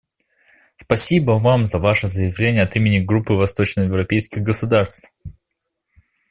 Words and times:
Спасибо 0.77 1.33
Вам 1.37 1.67
за 1.67 1.77
Ваше 1.77 2.07
заявление 2.07 2.63
от 2.63 2.75
имени 2.75 2.97
Группы 3.05 3.33
восточноевропейских 3.33 4.41
государств. 4.41 5.07